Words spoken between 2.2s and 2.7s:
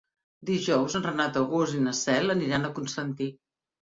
aniran